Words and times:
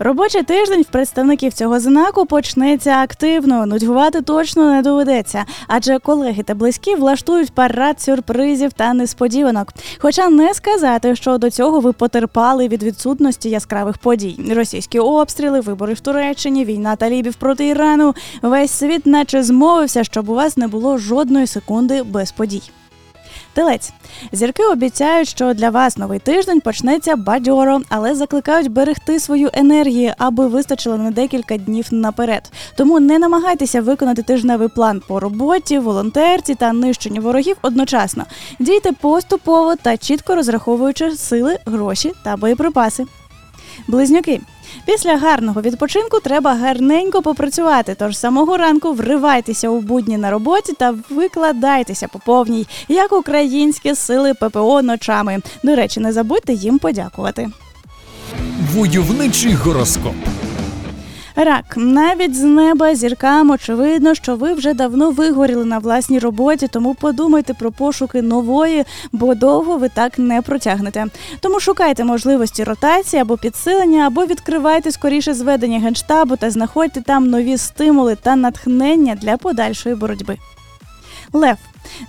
Робочий 0.00 0.42
тиждень 0.42 0.82
в 0.82 0.86
представників 0.86 1.52
цього 1.52 1.80
знаку 1.80 2.26
почнеться 2.26 2.90
активно. 2.90 3.66
Нудьгувати 3.66 4.22
точно 4.22 4.72
не 4.72 4.82
доведеться, 4.82 5.44
адже 5.66 5.98
колеги 5.98 6.42
та 6.42 6.54
близькі 6.54 6.94
влаштують 6.94 7.52
парад 7.52 8.00
сюрпризів 8.00 8.72
та 8.72 8.94
несподіванок. 8.94 9.72
Хоча 9.98 10.28
не 10.28 10.54
сказати, 10.54 11.16
що 11.16 11.38
до 11.38 11.50
цього 11.50 11.80
ви 11.80 11.92
потерпали 11.92 12.68
від 12.68 12.82
відсутності 12.82 13.50
яскравих 13.50 13.98
подій: 13.98 14.52
російські 14.54 14.98
обстріли, 14.98 15.60
вибори 15.60 15.94
в 15.94 16.00
Туреччині, 16.00 16.64
війна 16.64 16.96
талібів 16.96 17.34
проти 17.34 17.66
Ірану. 17.66 18.14
Весь 18.42 18.70
світ, 18.70 19.06
наче 19.06 19.42
змовився, 19.42 20.04
щоб 20.04 20.28
у 20.28 20.34
вас 20.34 20.56
не 20.56 20.68
було 20.68 20.98
жодної 20.98 21.46
секунди 21.46 22.02
без 22.02 22.32
подій. 22.32 22.62
Телець 23.52 23.92
зірки 24.32 24.64
обіцяють, 24.64 25.28
що 25.28 25.54
для 25.54 25.70
вас 25.70 25.96
новий 25.96 26.18
тиждень 26.18 26.60
почнеться 26.60 27.16
бадьоро, 27.16 27.80
але 27.88 28.14
закликають 28.14 28.70
берегти 28.70 29.20
свою 29.20 29.50
енергію, 29.52 30.12
аби 30.18 30.46
вистачило 30.46 30.96
на 30.96 31.10
декілька 31.10 31.56
днів 31.56 31.86
наперед. 31.90 32.52
Тому 32.76 33.00
не 33.00 33.18
намагайтеся 33.18 33.80
виконати 33.80 34.22
тижневий 34.22 34.68
план 34.68 35.02
по 35.08 35.20
роботі, 35.20 35.78
волонтерці 35.78 36.54
та 36.54 36.72
нищенню 36.72 37.20
ворогів 37.20 37.56
одночасно. 37.62 38.24
Дійте 38.58 38.92
поступово 38.92 39.76
та 39.76 39.96
чітко 39.96 40.34
розраховуючи 40.34 41.10
сили, 41.10 41.58
гроші 41.66 42.12
та 42.24 42.36
боєприпаси. 42.36 43.04
Близнюки. 43.88 44.40
Після 44.84 45.16
гарного 45.16 45.60
відпочинку 45.60 46.20
треба 46.20 46.54
гарненько 46.54 47.22
попрацювати. 47.22 47.96
Тож 47.98 48.18
самого 48.18 48.56
ранку 48.56 48.92
вривайтеся 48.92 49.68
у 49.68 49.80
будні 49.80 50.18
на 50.18 50.30
роботі 50.30 50.72
та 50.72 50.94
викладайтеся 51.10 52.08
по 52.08 52.18
повній, 52.18 52.66
як 52.88 53.12
українські 53.12 53.94
сили 53.94 54.34
ППО 54.34 54.82
ночами. 54.82 55.42
До 55.62 55.76
речі, 55.76 56.00
не 56.00 56.12
забудьте 56.12 56.52
їм 56.52 56.78
подякувати. 56.78 57.50
Войовничий 58.74 59.52
гороскоп. 59.52 60.14
Рак, 61.40 61.64
навіть 61.76 62.36
з 62.36 62.42
неба 62.42 62.94
зіркам 62.94 63.50
очевидно, 63.50 64.14
що 64.14 64.36
ви 64.36 64.52
вже 64.52 64.74
давно 64.74 65.10
вигоріли 65.10 65.64
на 65.64 65.78
власній 65.78 66.18
роботі, 66.18 66.68
тому 66.68 66.94
подумайте 66.94 67.54
про 67.54 67.72
пошуки 67.72 68.22
нової, 68.22 68.84
бо 69.12 69.34
довго 69.34 69.76
ви 69.76 69.88
так 69.88 70.18
не 70.18 70.42
протягнете. 70.42 71.06
Тому 71.40 71.60
шукайте 71.60 72.04
можливості 72.04 72.64
ротації 72.64 73.22
або 73.22 73.36
підсилення, 73.36 74.06
або 74.06 74.26
відкривайте 74.26 74.92
скоріше 74.92 75.34
зведення 75.34 75.78
генштабу 75.78 76.36
та 76.36 76.50
знаходьте 76.50 77.00
там 77.00 77.30
нові 77.30 77.58
стимули 77.58 78.16
та 78.22 78.36
натхнення 78.36 79.14
для 79.14 79.36
подальшої 79.36 79.94
боротьби. 79.94 80.38
Лев. 81.32 81.56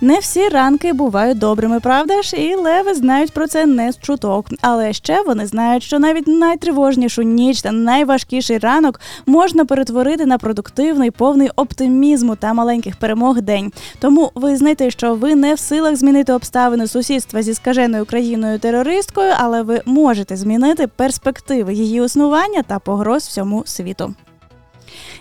Не 0.00 0.18
всі 0.18 0.48
ранки 0.48 0.92
бувають 0.92 1.38
добрими, 1.38 1.80
правда 1.80 2.22
ж? 2.22 2.36
І 2.36 2.54
леви 2.54 2.94
знають 2.94 3.32
про 3.32 3.46
це 3.46 3.66
не 3.66 3.92
з 3.92 3.98
чуток. 3.98 4.46
Але 4.60 4.92
ще 4.92 5.22
вони 5.22 5.46
знають, 5.46 5.82
що 5.82 5.98
навіть 5.98 6.26
найтривожнішу 6.26 7.22
ніч 7.22 7.62
та 7.62 7.72
найважкіший 7.72 8.58
ранок 8.58 9.00
можна 9.26 9.64
перетворити 9.64 10.26
на 10.26 10.38
продуктивний, 10.38 11.10
повний 11.10 11.50
оптимізму 11.56 12.36
та 12.36 12.54
маленьких 12.54 12.96
перемог 12.96 13.40
день. 13.40 13.72
Тому 13.98 14.30
визнайте, 14.34 14.90
що 14.90 15.14
ви 15.14 15.34
не 15.34 15.54
в 15.54 15.58
силах 15.58 15.96
змінити 15.96 16.32
обставини 16.32 16.86
сусідства 16.86 17.42
зі 17.42 17.54
скаженою 17.54 18.06
країною 18.06 18.58
терористкою, 18.58 19.32
але 19.38 19.62
ви 19.62 19.82
можете 19.84 20.36
змінити 20.36 20.86
перспективи 20.86 21.74
її 21.74 22.04
існування 22.04 22.62
та 22.62 22.78
погроз 22.78 23.22
всьому 23.22 23.62
світу. 23.66 24.14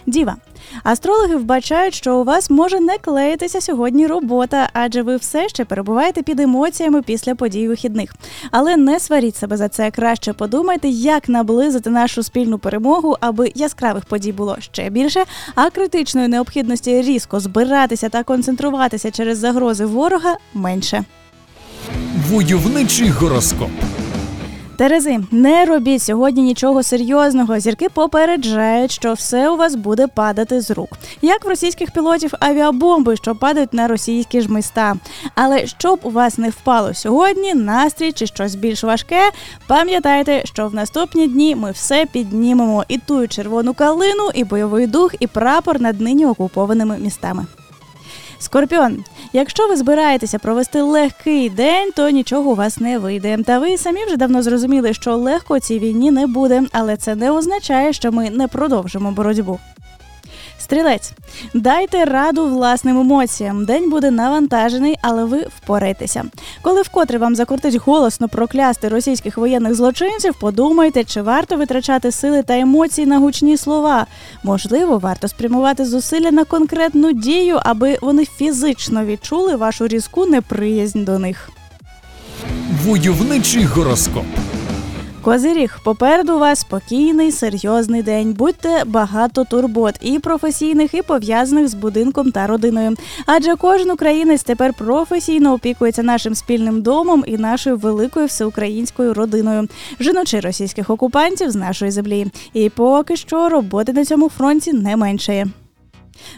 Діва. 0.05 0.35
Астрологи 0.83 1.35
вбачають, 1.35 1.93
що 1.93 2.15
у 2.15 2.23
вас 2.23 2.49
може 2.49 2.79
не 2.79 2.97
клеїтися 2.97 3.61
сьогодні 3.61 4.07
робота, 4.07 4.69
адже 4.73 5.01
ви 5.01 5.15
все 5.15 5.49
ще 5.49 5.65
перебуваєте 5.65 6.21
під 6.21 6.39
емоціями 6.39 7.01
після 7.01 7.35
подій 7.35 7.67
вихідних. 7.67 8.13
Але 8.51 8.77
не 8.77 8.99
сваріть 8.99 9.35
себе 9.35 9.57
за 9.57 9.69
це. 9.69 9.91
Краще 9.91 10.33
подумайте, 10.33 10.87
як 10.89 11.29
наблизити 11.29 11.89
нашу 11.89 12.23
спільну 12.23 12.59
перемогу, 12.59 13.15
аби 13.19 13.51
яскравих 13.55 14.05
подій 14.05 14.31
було 14.31 14.57
ще 14.59 14.89
більше, 14.89 15.23
а 15.55 15.69
критичної 15.69 16.27
необхідності 16.27 17.01
різко 17.01 17.39
збиратися 17.39 18.09
та 18.09 18.23
концентруватися 18.23 19.11
через 19.11 19.37
загрози 19.37 19.85
ворога 19.85 20.37
менше. 20.53 21.03
Войовничий 22.29 23.09
гороскоп. 23.09 23.69
Терези, 24.79 25.19
не 25.31 25.65
робіть 25.65 26.01
сьогодні 26.01 26.41
нічого 26.41 26.83
серйозного. 26.83 27.59
Зірки 27.59 27.89
попереджають, 27.89 28.91
що 28.91 29.13
все 29.13 29.49
у 29.49 29.57
вас 29.57 29.75
буде 29.75 30.07
падати 30.07 30.61
з 30.61 30.71
рук, 30.71 30.89
як 31.21 31.45
в 31.45 31.47
російських 31.47 31.91
пілотів 31.91 32.33
авіабомби, 32.39 33.15
що 33.15 33.35
падають 33.35 33.73
на 33.73 33.87
російські 33.87 34.41
ж 34.41 34.51
міста. 34.51 34.95
Але 35.35 35.67
щоб 35.67 35.99
у 36.03 36.09
вас 36.09 36.37
не 36.37 36.49
впало 36.49 36.93
сьогодні, 36.93 37.53
настрій 37.53 38.11
чи 38.11 38.27
щось 38.27 38.55
більш 38.55 38.83
важке, 38.83 39.31
пам'ятайте, 39.67 40.41
що 40.45 40.67
в 40.67 40.73
наступні 40.73 41.27
дні 41.27 41.55
ми 41.55 41.71
все 41.71 42.05
піднімемо 42.05 42.85
і 42.87 42.97
ту 42.97 43.27
червону 43.27 43.73
калину, 43.73 44.29
і 44.33 44.43
бойовий 44.43 44.87
дух, 44.87 45.15
і 45.19 45.27
прапор 45.27 45.81
над 45.81 46.01
нині 46.01 46.25
окупованими 46.25 46.97
містами. 46.97 47.45
Скорпіон, 48.41 49.03
якщо 49.33 49.67
ви 49.67 49.75
збираєтеся 49.75 50.39
провести 50.39 50.81
легкий 50.81 51.49
день, 51.49 51.91
то 51.95 52.09
нічого 52.09 52.51
у 52.51 52.55
вас 52.55 52.77
не 52.77 52.99
вийде. 52.99 53.37
Та 53.45 53.59
ви 53.59 53.77
самі 53.77 54.05
вже 54.05 54.17
давно 54.17 54.41
зрозуміли, 54.41 54.93
що 54.93 55.15
легко 55.15 55.59
цій 55.59 55.79
війні 55.79 56.11
не 56.11 56.27
буде, 56.27 56.63
але 56.71 56.97
це 56.97 57.15
не 57.15 57.31
означає, 57.31 57.93
що 57.93 58.11
ми 58.11 58.29
не 58.29 58.47
продовжимо 58.47 59.11
боротьбу. 59.11 59.59
Стрілець, 60.69 61.11
дайте 61.53 62.05
раду 62.05 62.45
власним 62.45 62.99
емоціям. 62.99 63.65
День 63.65 63.89
буде 63.89 64.11
навантажений, 64.11 64.95
але 65.01 65.25
ви 65.25 65.47
впорайтеся. 65.57 66.25
Коли 66.61 66.81
вкотре 66.81 67.17
вам 67.17 67.35
закрутить 67.35 67.75
голосно 67.75 68.29
проклясти 68.29 68.87
російських 68.87 69.37
воєнних 69.37 69.75
злочинців, 69.75 70.35
подумайте, 70.39 71.03
чи 71.03 71.21
варто 71.21 71.57
витрачати 71.57 72.11
сили 72.11 72.43
та 72.43 72.59
емоції 72.59 73.07
на 73.07 73.17
гучні 73.19 73.57
слова. 73.57 74.05
Можливо, 74.43 74.97
варто 74.97 75.27
спрямувати 75.27 75.85
зусилля 75.85 76.31
на 76.31 76.43
конкретну 76.43 77.13
дію, 77.13 77.59
аби 77.63 77.97
вони 78.01 78.25
фізично 78.25 79.05
відчули 79.05 79.55
вашу 79.55 79.87
різку 79.87 80.25
неприязнь 80.25 81.03
до 81.03 81.19
них. 81.19 81.49
Войовничий 82.85 83.63
гороскоп. 83.63 84.25
Козиріг, 85.21 85.79
попереду 85.83 86.39
вас 86.39 86.59
спокійний, 86.59 87.31
серйозний 87.31 88.03
день. 88.03 88.33
Будьте 88.33 88.83
багато 88.85 89.43
турбот 89.43 89.95
і 90.01 90.19
професійних, 90.19 90.93
і 90.93 91.01
пов'язаних 91.01 91.67
з 91.67 91.73
будинком 91.73 92.31
та 92.31 92.47
родиною. 92.47 92.95
Адже 93.25 93.55
кожен 93.55 93.91
українець 93.91 94.43
тепер 94.43 94.73
професійно 94.73 95.53
опікується 95.53 96.03
нашим 96.03 96.35
спільним 96.35 96.81
домом 96.81 97.23
і 97.27 97.37
нашою 97.37 97.77
великою 97.77 98.25
всеукраїнською 98.25 99.13
родиною, 99.13 99.67
жіночи 99.99 100.39
російських 100.39 100.89
окупантів 100.89 101.51
з 101.51 101.55
нашої 101.55 101.91
землі. 101.91 102.27
І 102.53 102.69
поки 102.69 103.15
що 103.15 103.49
роботи 103.49 103.93
на 103.93 104.05
цьому 104.05 104.29
фронті 104.29 104.73
не 104.73 104.95
меншає. 104.95 105.47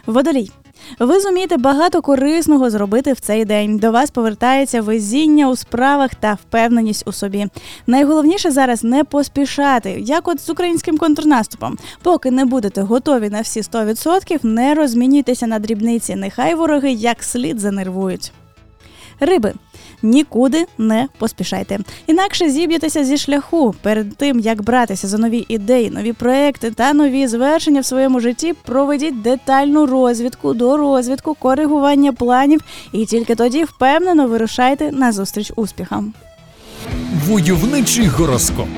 Водолій. 0.06 0.50
Ви 0.98 1.20
зумієте 1.20 1.56
багато 1.56 2.02
корисного 2.02 2.70
зробити 2.70 3.12
в 3.12 3.20
цей 3.20 3.44
день. 3.44 3.78
До 3.78 3.92
вас 3.92 4.10
повертається 4.10 4.82
везіння 4.82 5.48
у 5.48 5.56
справах 5.56 6.14
та 6.14 6.34
впевненість 6.34 7.08
у 7.08 7.12
собі. 7.12 7.46
Найголовніше 7.86 8.50
зараз 8.50 8.84
не 8.84 9.04
поспішати, 9.04 9.90
як 9.90 10.28
от 10.28 10.40
з 10.40 10.50
українським 10.50 10.98
контрнаступом. 10.98 11.78
Поки 12.02 12.30
не 12.30 12.44
будете 12.44 12.82
готові 12.82 13.30
на 13.30 13.40
всі 13.40 13.60
100%, 13.60 14.44
не 14.44 14.74
розмінюйтеся 14.74 15.46
на 15.46 15.58
дрібниці. 15.58 16.14
Нехай 16.16 16.54
вороги 16.54 16.92
як 16.92 17.22
слід 17.22 17.60
занервують. 17.60 18.32
Риби 19.20 19.52
нікуди 20.02 20.66
не 20.78 21.08
поспішайте. 21.18 21.78
Інакше 22.06 22.50
зіб'єтеся 22.50 23.04
зі 23.04 23.18
шляху. 23.18 23.74
Перед 23.82 24.16
тим 24.16 24.40
як 24.40 24.62
братися 24.62 25.08
за 25.08 25.18
нові 25.18 25.44
ідеї, 25.48 25.90
нові 25.90 26.12
проекти 26.12 26.70
та 26.70 26.92
нові 26.92 27.26
звершення 27.26 27.80
в 27.80 27.84
своєму 27.84 28.20
житті, 28.20 28.54
проведіть 28.64 29.22
детальну 29.22 29.86
розвідку 29.86 30.54
до 30.54 30.76
розвідку, 30.76 31.34
коригування 31.34 32.12
планів, 32.12 32.60
і 32.92 33.06
тільки 33.06 33.34
тоді 33.34 33.64
впевнено 33.64 34.26
вирушайте 34.26 34.92
на 34.92 35.12
зустріч 35.12 35.52
успіхам. 35.56 36.14
Войовничий 37.26 38.06
гороскоп. 38.06 38.68